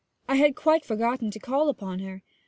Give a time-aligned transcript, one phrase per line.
[0.27, 2.23] 'I had quite forgotten to call upon her.